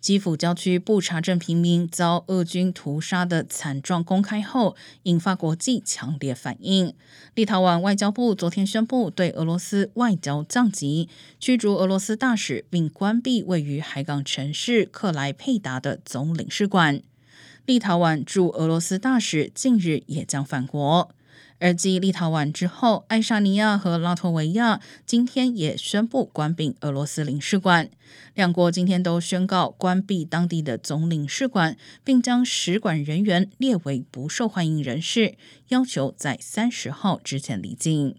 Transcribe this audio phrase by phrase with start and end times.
[0.00, 6.94] 基辅郊区布查镇平民遭俄军屠杀的惨状公开后，引发国际强烈反应。
[7.34, 11.08] 立陶宛外交部昨天宣布对俄罗斯外交降级，
[11.40, 17.02] 驱逐俄罗斯大使，并关闭位于海港城市克莱佩达的总领事馆。
[17.66, 21.10] 立陶宛驻俄罗斯大使近日也将返国。
[21.58, 27.90] 而继立陶宛之后，爱沙尼亚和拉脱维亚今天也宣布关闭俄罗斯领事馆。
[28.34, 35.34] 两国今天都宣告关闭当地的总领事馆，并将使馆人员列为不受欢迎人士，
[35.68, 38.16] 要求在三十号之前离境。